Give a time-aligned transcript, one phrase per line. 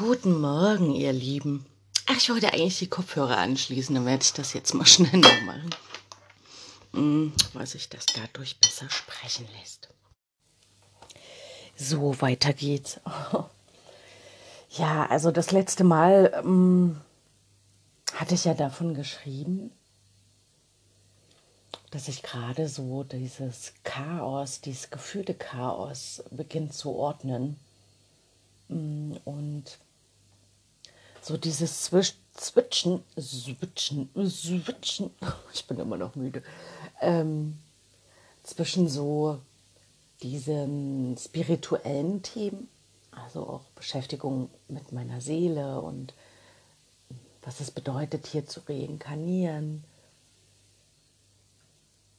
[0.00, 1.66] Guten Morgen, ihr Lieben.
[2.06, 5.42] Ach, ich wollte eigentlich die Kopfhörer anschließen, dann werde ich das jetzt mal schnell noch
[5.42, 5.70] machen.
[6.94, 9.90] Hm, weil sich das dadurch besser sprechen lässt.
[11.76, 12.98] So, weiter geht's.
[14.70, 16.98] Ja, also das letzte Mal ähm,
[18.14, 19.70] hatte ich ja davon geschrieben,
[21.90, 27.58] dass ich gerade so dieses Chaos, dieses gefühlte Chaos beginnt zu ordnen.
[28.68, 29.78] Mm, und
[31.30, 35.10] so dieses Zwisch Zwitschen, Switchen, Switchen,
[35.52, 36.42] ich bin immer noch müde,
[37.00, 37.56] ähm,
[38.42, 39.38] zwischen so
[40.22, 42.68] diesen spirituellen Themen,
[43.12, 46.14] also auch Beschäftigung mit meiner Seele und
[47.42, 49.84] was es bedeutet, hier zu reinkarnieren.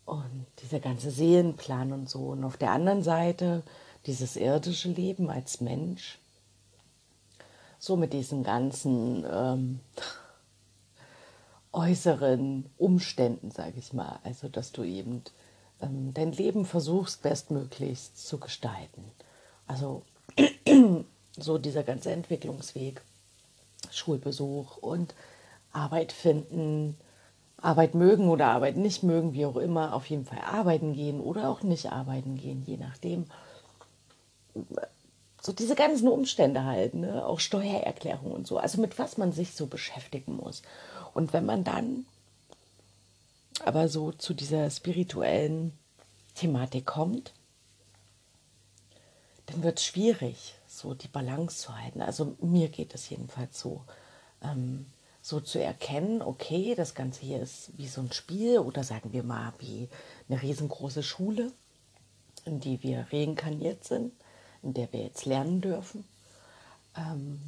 [0.06, 2.30] Und dieser ganze Seelenplan und so.
[2.30, 3.64] Und auf der anderen Seite
[4.06, 6.18] dieses irdische Leben als Mensch
[7.82, 9.80] so mit diesen ganzen ähm,
[11.74, 14.20] äußeren Umständen, sage ich mal.
[14.24, 15.24] Also, dass du eben
[15.82, 19.04] ähm, dein Leben versuchst, bestmöglichst zu gestalten.
[19.66, 20.04] Also,
[21.38, 23.02] so dieser ganze Entwicklungsweg,
[23.90, 25.16] Schulbesuch und
[25.74, 26.96] Arbeit finden,
[27.58, 31.50] Arbeit mögen oder Arbeit nicht mögen, wie auch immer, auf jeden Fall arbeiten gehen oder
[31.50, 33.26] auch nicht arbeiten gehen, je nachdem
[35.42, 37.26] so diese ganzen Umstände halt, ne?
[37.26, 40.62] auch Steuererklärung und so, also mit was man sich so beschäftigen muss.
[41.14, 42.06] Und wenn man dann
[43.66, 45.74] aber so zu dieser spirituellen
[46.36, 47.34] Thematik kommt,
[49.48, 52.02] dann wird es schwierig, so die Balance zu halten.
[52.02, 53.84] Also mir geht es jedenfalls so.
[54.42, 54.86] Ähm,
[55.24, 59.22] so zu erkennen, okay, das Ganze hier ist wie so ein Spiel oder sagen wir
[59.22, 59.88] mal wie
[60.28, 61.52] eine riesengroße Schule,
[62.46, 64.14] in die wir reinkarniert sind
[64.64, 66.04] in der wir jetzt lernen dürfen.
[66.96, 67.40] Ähm,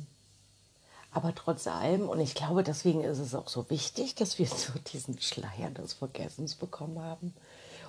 [1.12, 4.74] aber trotz allem, und ich glaube, deswegen ist es auch so wichtig, dass wir so
[4.92, 7.34] diesen Schleier des Vergessens bekommen haben,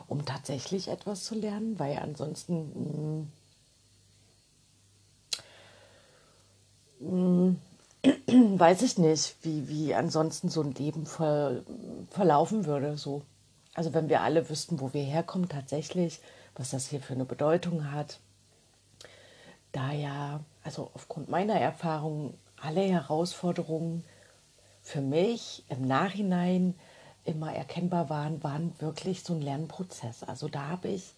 [0.08, 3.28] um tatsächlich etwas zu lernen, weil ansonsten
[7.00, 7.56] mh, mm,
[8.04, 11.62] mh, mm, weiß ich nicht, wie, wie ansonsten so ein Leben ver,
[12.10, 12.98] verlaufen würde.
[12.98, 13.22] So.
[13.72, 16.20] Also wenn wir alle wüssten, wo wir herkommen tatsächlich,
[16.56, 18.18] was das hier für eine Bedeutung hat,
[19.74, 24.04] da ja, also aufgrund meiner Erfahrung, alle Herausforderungen
[24.82, 26.74] für mich im Nachhinein
[27.24, 30.22] immer erkennbar waren, waren wirklich so ein Lernprozess.
[30.22, 31.14] Also da habe ich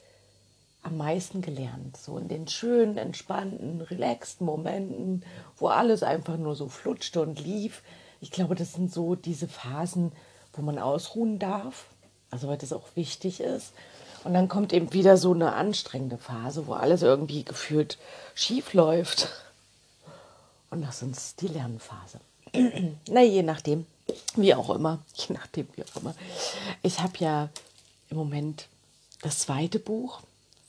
[0.83, 1.97] am meisten gelernt.
[1.97, 5.25] So in den schönen, entspannten, relaxten Momenten,
[5.57, 7.83] wo alles einfach nur so flutschte und lief.
[8.21, 10.13] Ich glaube, das sind so diese Phasen,
[10.53, 11.87] wo man ausruhen darf.
[12.31, 13.73] Also weil das auch wichtig ist.
[14.27, 17.97] Und dann kommt eben wieder so eine anstrengende Phase, wo alles irgendwie gefühlt
[18.35, 19.29] schief läuft.
[20.69, 22.19] Und das ist die Lernphase.
[23.09, 23.87] Na, je nachdem,
[24.35, 24.99] wie auch immer.
[25.15, 26.13] Je nachdem, wie auch immer.
[26.83, 27.51] Ich habe ja
[28.11, 28.67] im Moment
[29.23, 30.23] das zweite Buch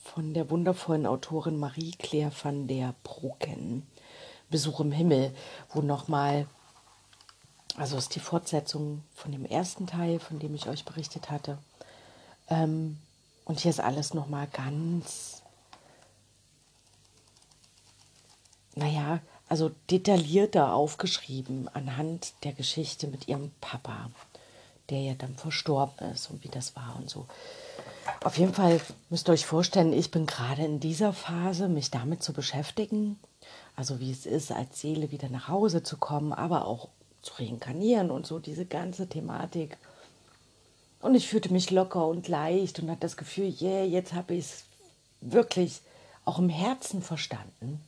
[0.03, 3.88] von der wundervollen Autorin Marie-Claire van der Broeken,
[4.51, 5.34] Besuch im Himmel,
[5.74, 6.45] wo nochmal,
[7.75, 11.57] also ist die Fortsetzung von dem ersten Teil, von dem ich euch berichtet hatte,
[12.51, 13.00] ähm,
[13.47, 15.41] und hier ist alles nochmal ganz,
[18.75, 24.11] naja, also detaillierter aufgeschrieben anhand der Geschichte mit ihrem Papa,
[24.89, 27.25] der ja dann verstorben ist und wie das war und so.
[28.21, 32.21] Auf jeden Fall müsst ihr euch vorstellen, ich bin gerade in dieser Phase, mich damit
[32.23, 33.17] zu beschäftigen,
[33.77, 36.89] also wie es ist, als Seele wieder nach Hause zu kommen, aber auch
[37.21, 39.77] zu reinkarnieren und so diese ganze Thematik
[41.01, 44.45] und ich fühlte mich locker und leicht und hatte das Gefühl, yeah, jetzt habe ich
[44.45, 44.63] es
[45.21, 45.81] wirklich
[46.25, 47.81] auch im Herzen verstanden.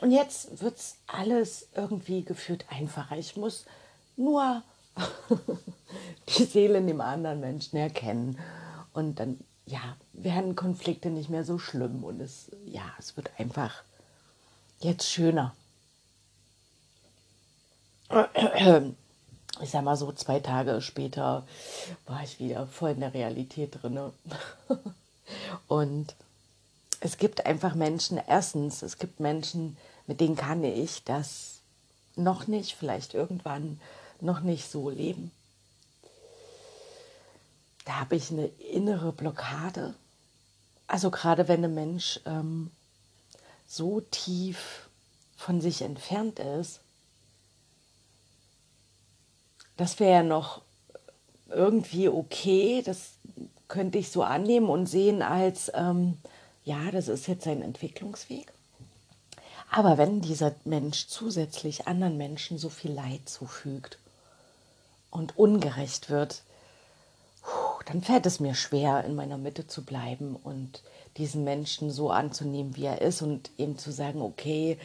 [0.00, 3.16] Und jetzt wird es alles irgendwie gefühlt einfacher.
[3.16, 3.64] Ich muss
[4.16, 4.62] nur
[6.36, 8.38] die Seele in dem anderen Menschen erkennen.
[8.92, 13.82] Und dann, ja, werden Konflikte nicht mehr so schlimm und es, ja, es wird einfach
[14.80, 15.54] jetzt schöner
[19.60, 21.46] ich sag mal so, zwei Tage später
[22.06, 23.98] war ich wieder voll in der Realität drin.
[25.68, 26.14] Und
[27.00, 31.58] es gibt einfach Menschen, erstens, es gibt Menschen, mit denen kann ich das
[32.16, 33.80] noch nicht, vielleicht irgendwann
[34.20, 35.30] noch nicht so leben.
[37.84, 39.94] Da habe ich eine innere Blockade.
[40.86, 42.70] Also gerade wenn ein Mensch ähm,
[43.66, 44.88] so tief
[45.36, 46.80] von sich entfernt ist,
[49.78, 50.60] das wäre ja noch
[51.48, 52.82] irgendwie okay.
[52.84, 53.12] Das
[53.68, 56.18] könnte ich so annehmen und sehen als, ähm,
[56.64, 58.52] ja, das ist jetzt ein Entwicklungsweg.
[59.70, 63.98] Aber wenn dieser Mensch zusätzlich anderen Menschen so viel Leid zufügt
[65.10, 66.42] und ungerecht wird,
[67.86, 70.82] dann fällt es mir schwer, in meiner Mitte zu bleiben und
[71.16, 74.78] diesen Menschen so anzunehmen, wie er ist und eben zu sagen, okay,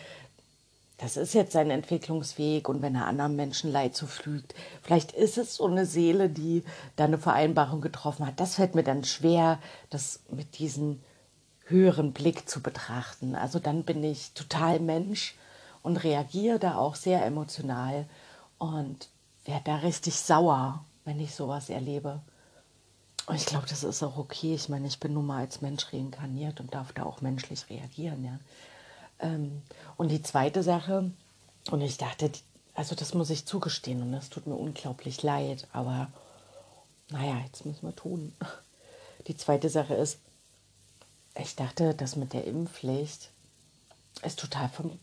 [1.03, 5.55] das ist jetzt sein Entwicklungsweg und wenn er anderen Menschen Leid zufügt, vielleicht ist es
[5.55, 6.63] so eine Seele, die
[6.95, 8.39] da eine Vereinbarung getroffen hat.
[8.39, 9.59] Das fällt mir dann schwer,
[9.89, 11.01] das mit diesem
[11.65, 13.35] höheren Blick zu betrachten.
[13.35, 15.35] Also dann bin ich total Mensch
[15.81, 18.05] und reagiere da auch sehr emotional
[18.57, 19.09] und
[19.43, 22.21] werde da richtig sauer, wenn ich sowas erlebe.
[23.25, 24.55] Und ich glaube, das ist auch okay.
[24.55, 28.23] Ich meine, ich bin nun mal als Mensch reinkarniert und darf da auch menschlich reagieren,
[28.23, 28.39] ja.
[29.19, 29.61] Ähm,
[29.97, 31.11] und die zweite Sache,
[31.71, 32.31] und ich dachte,
[32.73, 36.11] also das muss ich zugestehen und das tut mir unglaublich leid, aber
[37.09, 38.33] naja, jetzt müssen wir tun.
[39.27, 40.17] Die zweite Sache ist,
[41.35, 43.29] ich dachte, das mit der Impfpflicht
[44.23, 44.99] ist total vom,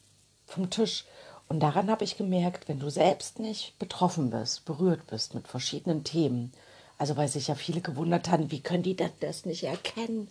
[0.46, 1.04] vom Tisch.
[1.48, 6.04] Und daran habe ich gemerkt, wenn du selbst nicht betroffen bist, berührt bist mit verschiedenen
[6.04, 6.52] Themen,
[6.98, 10.30] also weil sich ja viele gewundert haben, wie können die denn das nicht erkennen?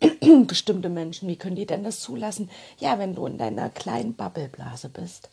[0.46, 2.50] Bestimmte Menschen, wie können die denn das zulassen?
[2.78, 5.28] Ja, wenn du in deiner kleinen Bubbleblase bist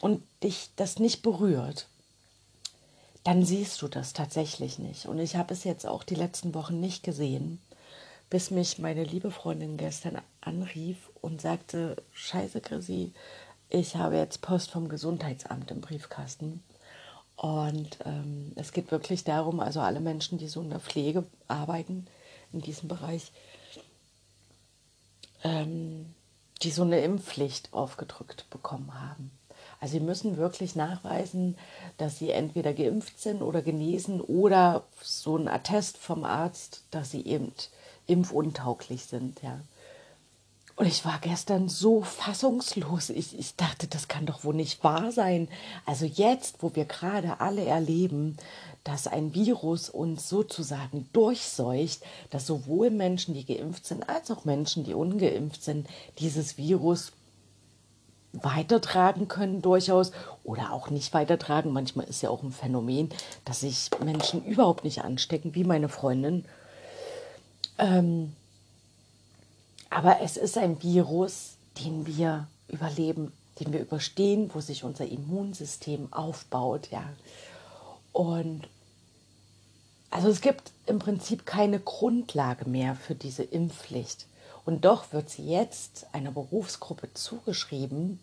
[0.00, 1.86] und dich das nicht berührt,
[3.24, 5.06] dann siehst du das tatsächlich nicht.
[5.06, 7.60] Und ich habe es jetzt auch die letzten Wochen nicht gesehen,
[8.30, 13.12] bis mich meine liebe Freundin gestern anrief und sagte, scheiße Chrissy,
[13.68, 16.62] ich habe jetzt Post vom Gesundheitsamt im Briefkasten.
[17.36, 22.06] Und ähm, es geht wirklich darum, also alle Menschen, die so in der Pflege arbeiten,
[22.52, 23.32] in diesem Bereich,
[25.44, 26.14] ähm,
[26.62, 29.30] die so eine Impfpflicht aufgedrückt bekommen haben.
[29.80, 31.56] Also sie müssen wirklich nachweisen,
[31.96, 37.24] dass sie entweder geimpft sind oder genesen oder so ein Attest vom Arzt, dass sie
[37.24, 37.52] eben
[38.06, 39.42] impfuntauglich sind.
[39.42, 39.60] Ja.
[40.80, 43.10] Und ich war gestern so fassungslos.
[43.10, 45.46] Ich, ich dachte, das kann doch wohl nicht wahr sein.
[45.84, 48.38] Also jetzt, wo wir gerade alle erleben,
[48.82, 52.00] dass ein Virus uns sozusagen durchseucht,
[52.30, 55.86] dass sowohl Menschen, die geimpft sind, als auch Menschen, die ungeimpft sind,
[56.18, 57.12] dieses Virus
[58.32, 60.12] weitertragen können durchaus
[60.44, 61.74] oder auch nicht weitertragen.
[61.74, 63.10] Manchmal ist ja auch ein Phänomen,
[63.44, 66.46] dass sich Menschen überhaupt nicht anstecken, wie meine Freundin.
[67.76, 68.32] Ähm,
[69.90, 76.12] aber es ist ein Virus, den wir überleben, den wir überstehen, wo sich unser Immunsystem
[76.12, 77.04] aufbaut, ja.
[78.12, 78.68] Und
[80.10, 84.26] also es gibt im Prinzip keine Grundlage mehr für diese Impfpflicht.
[84.64, 88.20] Und doch wird sie jetzt einer Berufsgruppe zugeschrieben,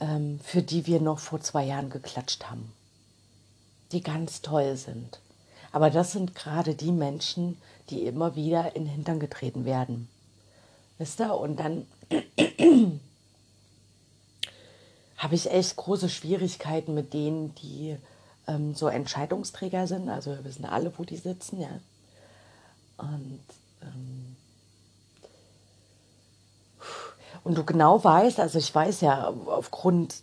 [0.00, 2.72] ähm, für die wir noch vor zwei Jahren geklatscht haben,
[3.92, 5.20] die ganz toll sind.
[5.72, 7.56] Aber das sind gerade die Menschen,
[7.90, 10.08] die immer wieder in den Hintern getreten werden.
[10.98, 11.34] Wisst ihr?
[11.34, 11.86] Und dann
[15.16, 17.96] habe ich echt große Schwierigkeiten mit denen, die
[18.46, 20.08] ähm, so Entscheidungsträger sind.
[20.08, 21.80] Also wir wissen alle, wo die sitzen, ja.
[22.96, 23.40] Und,
[23.82, 24.36] ähm,
[27.42, 30.22] und du genau weißt, also ich weiß ja aufgrund,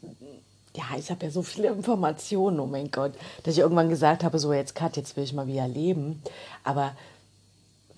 [0.75, 3.13] ja, ich habe ja so viele Informationen, oh mein Gott,
[3.43, 6.23] dass ich irgendwann gesagt habe, so jetzt Kat, jetzt will ich mal wieder leben.
[6.63, 6.95] Aber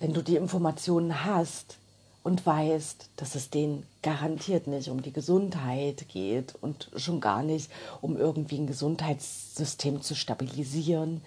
[0.00, 1.76] wenn du die Informationen hast,
[2.24, 7.70] und weißt, dass es denen garantiert nicht um die Gesundheit geht und schon gar nicht
[8.00, 11.20] um irgendwie ein Gesundheitssystem zu stabilisieren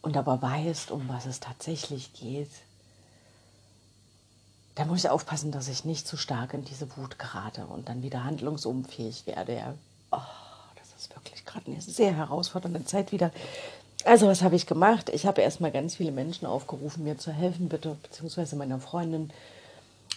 [0.00, 2.50] und aber weißt, um was es tatsächlich geht,
[4.74, 8.02] da muss ich aufpassen, dass ich nicht zu stark in diese Wut gerate und dann
[8.02, 9.78] wieder handlungsunfähig werde.
[10.10, 10.18] Oh,
[10.76, 13.30] das ist wirklich gerade eine sehr herausfordernde Zeit wieder.
[14.04, 15.10] Also, was habe ich gemacht?
[15.10, 19.30] Ich habe erstmal ganz viele Menschen aufgerufen, mir zu helfen, bitte, beziehungsweise meiner Freundin.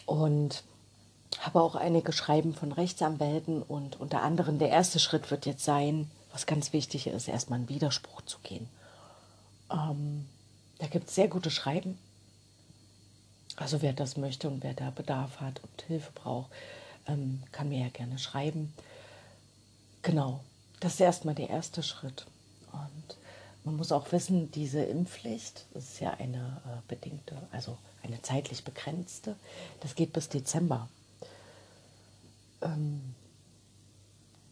[0.06, 0.64] Und
[1.40, 6.10] habe auch einige Schreiben von Rechtsanwälten und unter anderem der erste Schritt wird jetzt sein,
[6.32, 8.68] was ganz wichtig ist, erstmal einen Widerspruch zu gehen.
[9.72, 10.26] Ähm,
[10.80, 11.98] da gibt es sehr gute Schreiben.
[13.58, 16.50] Also wer das möchte und wer da Bedarf hat und Hilfe braucht,
[17.08, 18.74] ähm, kann mir ja gerne schreiben.
[20.02, 20.42] Genau,
[20.82, 22.26] das ist erstmal der erste Schritt.
[22.74, 23.18] Und
[23.66, 28.64] man muss auch wissen, diese Impfpflicht, das ist ja eine äh, bedingte, also eine zeitlich
[28.64, 29.36] begrenzte,
[29.82, 30.88] das geht bis Dezember.
[32.62, 33.02] Ähm,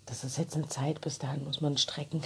[0.08, 2.24] das ist jetzt eine Zeit, bis dahin muss man strecken.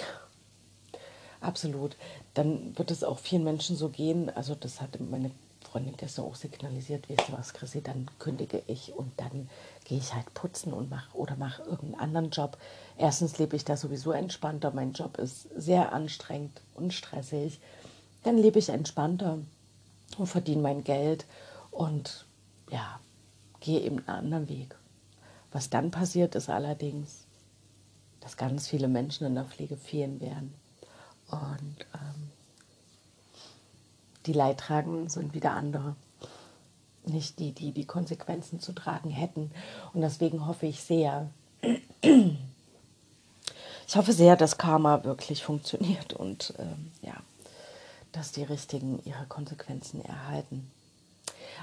[1.41, 1.95] Absolut.
[2.33, 5.31] Dann wird es auch vielen Menschen so gehen, also das hat meine
[5.63, 9.49] Freundin gestern auch signalisiert, weißt du was, Chrissy, dann kündige ich und dann
[9.83, 12.57] gehe ich halt putzen und mache oder mache irgendeinen anderen Job.
[12.97, 17.59] Erstens lebe ich da sowieso entspannter, mein Job ist sehr anstrengend und stressig.
[18.23, 19.39] Dann lebe ich entspannter
[20.17, 21.25] und verdiene mein Geld
[21.71, 22.25] und
[22.71, 22.99] ja,
[23.59, 24.75] gehe eben einen anderen Weg.
[25.51, 27.25] Was dann passiert, ist allerdings,
[28.19, 30.53] dass ganz viele Menschen in der Pflege fehlen werden.
[31.29, 32.31] Und ähm,
[34.27, 35.95] die Leidtragenden sind wieder andere.
[37.05, 39.51] Nicht die, die die Konsequenzen zu tragen hätten.
[39.93, 41.29] Und deswegen hoffe ich sehr,
[42.01, 47.15] ich hoffe sehr, dass Karma wirklich funktioniert und ähm, ja,
[48.11, 50.69] dass die Richtigen ihre Konsequenzen erhalten.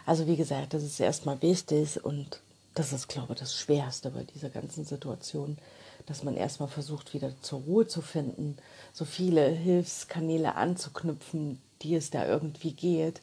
[0.06, 2.40] Also wie gesagt, das ist erstmal wichtig und
[2.74, 5.58] das ist, glaube ich, das Schwerste bei dieser ganzen Situation,
[6.06, 8.58] dass man erstmal versucht, wieder zur Ruhe zu finden,
[8.92, 13.20] so viele Hilfskanäle anzuknüpfen, die es da irgendwie geht.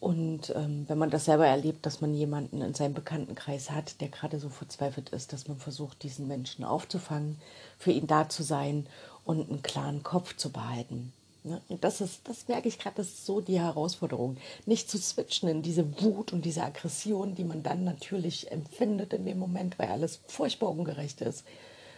[0.00, 4.08] Und ähm, wenn man das selber erlebt, dass man jemanden in seinem Bekanntenkreis hat, der
[4.08, 7.38] gerade so verzweifelt ist, dass man versucht, diesen Menschen aufzufangen,
[7.78, 8.86] für ihn da zu sein
[9.24, 11.12] und einen klaren Kopf zu behalten.
[11.44, 11.60] Ne?
[11.68, 14.36] Und das ist, das merke ich gerade, das ist so die Herausforderung.
[14.66, 19.24] Nicht zu switchen in diese Wut und diese Aggression, die man dann natürlich empfindet in
[19.24, 21.44] dem Moment, weil alles furchtbar ungerecht ist.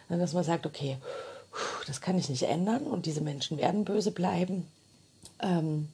[0.08, 0.98] Dass man sagt, okay,
[1.86, 4.66] das kann ich nicht ändern und diese Menschen werden böse bleiben.
[5.40, 5.88] Ähm,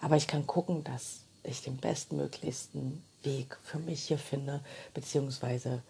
[0.00, 4.60] aber ich kann gucken, dass ich den bestmöglichsten Weg für mich hier finde,
[4.94, 5.82] beziehungsweise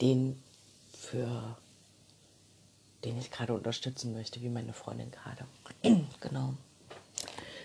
[0.00, 0.40] den
[0.92, 1.56] für
[3.04, 6.04] den ich gerade unterstützen möchte, wie meine Freundin gerade.
[6.20, 6.54] genau.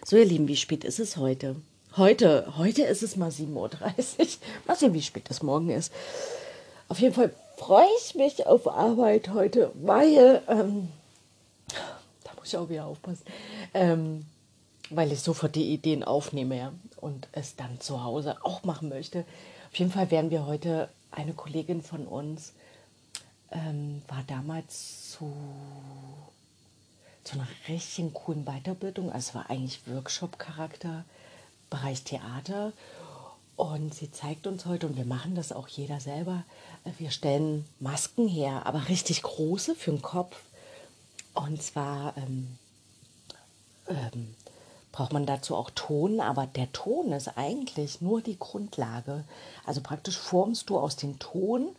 [0.05, 1.55] So, ihr Lieben, wie spät ist es heute?
[1.97, 3.71] Heute, heute ist es mal 7.30 Uhr.
[4.67, 5.91] Mal sehen, wie spät es morgen ist.
[6.87, 10.89] Auf jeden Fall freue ich mich auf Arbeit heute, weil, ähm,
[12.23, 13.25] da muss ich auch wieder aufpassen,
[13.73, 14.25] ähm,
[14.91, 19.25] weil ich sofort die Ideen aufnehme ja, und es dann zu Hause auch machen möchte.
[19.71, 22.53] Auf jeden Fall werden wir heute eine Kollegin von uns
[23.51, 25.33] ähm, war damals zu,
[27.23, 29.11] zu einer richtigen coolen Weiterbildung.
[29.11, 31.05] Also es war eigentlich Workshop-Charakter,
[31.69, 32.73] Bereich Theater.
[33.57, 36.43] Und sie zeigt uns heute, und wir machen das auch jeder selber,
[36.97, 40.35] wir stellen Masken her, aber richtig große für den Kopf.
[41.33, 42.57] Und zwar ähm,
[43.87, 44.35] ähm,
[44.91, 49.23] braucht man dazu auch Ton, aber der Ton ist eigentlich nur die Grundlage.
[49.65, 51.69] Also praktisch formst du aus dem Ton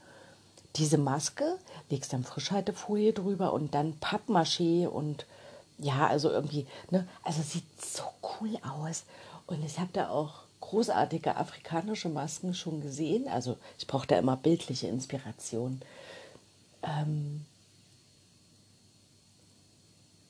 [0.76, 1.58] diese Maske,
[1.90, 5.26] legst dann Frischhaltefolie drüber und dann Pappmaché und
[5.78, 8.04] ja, also irgendwie, ne, also sieht so
[8.40, 9.04] cool aus.
[9.46, 13.28] Und ich habe da auch großartige afrikanische Masken schon gesehen.
[13.28, 15.82] Also ich brauche da immer bildliche Inspiration.
[16.82, 17.44] Ähm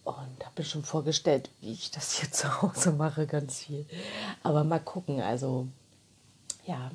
[0.04, 3.86] und habe mir schon vorgestellt, wie ich das hier zu Hause mache, ganz viel.
[4.42, 5.68] Aber mal gucken, also
[6.66, 6.90] ja,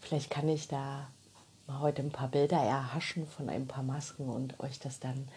[0.00, 1.08] vielleicht kann ich da
[1.66, 5.28] mal heute ein paar Bilder erhaschen von ein paar Masken und euch das dann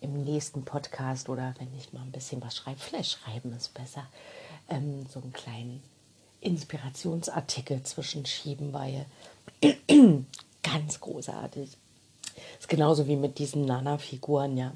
[0.00, 4.06] im nächsten Podcast oder wenn ich mal ein bisschen was schreibe, vielleicht schreiben ist besser,
[4.68, 5.82] ähm, so einen kleinen
[6.40, 9.06] Inspirationsartikel zwischenschieben, weil
[10.62, 11.76] ganz großartig.
[12.58, 14.72] Ist genauso wie mit diesen Nana-Figuren, ja.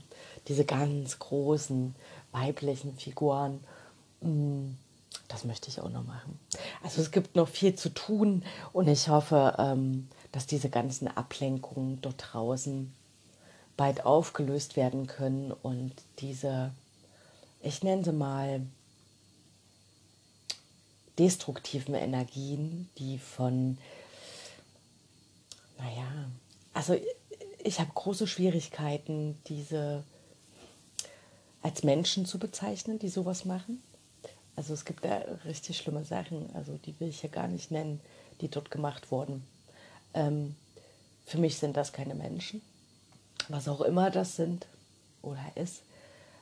[0.48, 1.94] Diese ganz großen
[2.32, 3.60] weiblichen Figuren.
[4.20, 4.70] Mm,
[5.28, 6.38] das möchte ich auch noch machen.
[6.82, 12.00] Also es gibt noch viel zu tun und ich hoffe, ähm, dass diese ganzen Ablenkungen
[12.00, 12.92] dort draußen
[13.76, 16.72] bald aufgelöst werden können und diese,
[17.62, 18.62] ich nenne sie mal,
[21.18, 23.78] destruktiven Energien, die von,
[25.78, 26.30] naja,
[26.74, 26.94] also
[27.62, 30.04] ich habe große Schwierigkeiten, diese
[31.62, 33.82] als Menschen zu bezeichnen, die sowas machen.
[34.56, 38.00] Also es gibt da richtig schlimme Sachen, also die will ich ja gar nicht nennen,
[38.40, 39.46] die dort gemacht wurden.
[40.14, 40.56] Ähm,
[41.26, 42.60] für mich sind das keine Menschen,
[43.48, 44.66] was auch immer das sind
[45.22, 45.82] oder ist.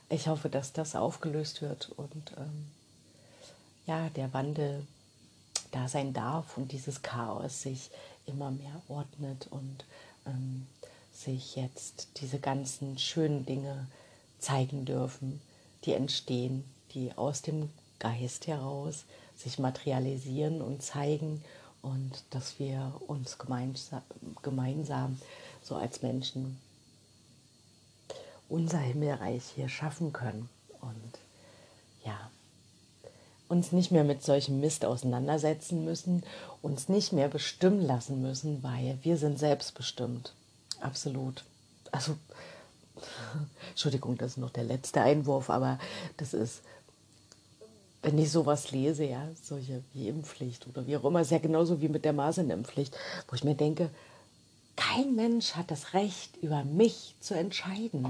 [0.09, 2.67] Ich hoffe, dass das aufgelöst wird und ähm,
[3.85, 4.85] ja, der Wandel
[5.71, 7.91] da sein darf und dieses Chaos sich
[8.25, 9.85] immer mehr ordnet und
[10.25, 10.65] ähm,
[11.19, 13.87] sich jetzt diese ganzen schönen Dinge
[14.39, 15.41] zeigen dürfen,
[15.83, 19.03] die entstehen, die aus dem Geist heraus
[19.35, 21.43] sich materialisieren und zeigen
[21.81, 25.19] und dass wir uns gemeinsam,
[25.61, 26.57] so als Menschen
[28.47, 30.49] unser Himmelreich hier schaffen können
[30.81, 31.19] und
[32.05, 32.31] ja,
[33.49, 36.23] uns nicht mehr mit solchem Mist auseinandersetzen müssen,
[36.61, 40.33] uns nicht mehr bestimmen lassen müssen, weil wir sind selbstbestimmt.
[40.81, 41.43] Absolut.
[41.91, 42.15] Also,
[43.69, 45.79] Entschuldigung, das ist noch der letzte Einwurf, aber
[46.17, 46.61] das ist
[48.01, 51.81] wenn ich sowas lese, ja, solche wie Impfpflicht oder wie auch immer, ist ja genauso
[51.81, 52.95] wie mit der Masernimpfpflicht,
[53.27, 53.89] wo ich mir denke,
[54.75, 58.07] kein Mensch hat das Recht, über mich zu entscheiden.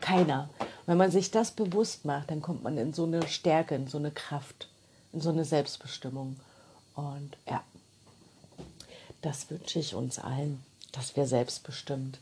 [0.00, 0.50] Keiner.
[0.86, 3.98] Wenn man sich das bewusst macht, dann kommt man in so eine Stärke, in so
[3.98, 4.68] eine Kraft,
[5.12, 6.40] in so eine Selbstbestimmung.
[6.96, 7.62] Und ja,
[9.20, 10.64] das wünsche ich uns allen.
[10.92, 12.18] Dass wir selbstbestimmt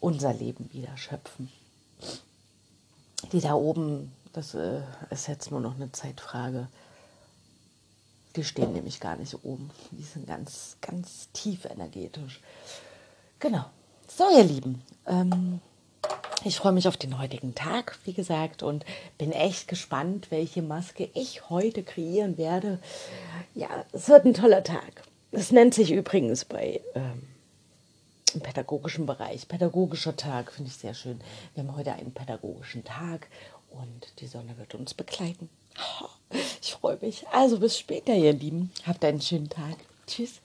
[0.00, 1.50] unser Leben wieder schöpfen.
[3.32, 6.68] Die da oben, das äh, ist jetzt nur noch eine Zeitfrage.
[8.36, 9.70] Die stehen nämlich gar nicht oben.
[9.90, 12.40] Die sind ganz, ganz tief energetisch.
[13.38, 13.64] Genau.
[14.08, 14.82] So, ihr Lieben.
[15.06, 15.60] Ähm,
[16.44, 18.84] ich freue mich auf den heutigen Tag, wie gesagt, und
[19.16, 22.80] bin echt gespannt, welche Maske ich heute kreieren werde.
[23.54, 25.04] Ja, es wird ein toller Tag.
[25.32, 27.22] Es nennt sich übrigens bei ähm,
[28.34, 29.48] im pädagogischen Bereich.
[29.48, 31.20] Pädagogischer Tag finde ich sehr schön.
[31.54, 33.28] Wir haben heute einen pädagogischen Tag
[33.70, 35.48] und die Sonne wird uns begleiten.
[36.60, 37.26] Ich freue mich.
[37.28, 38.70] Also bis später, ihr Lieben.
[38.86, 39.76] Habt einen schönen Tag.
[40.06, 40.40] Tschüss.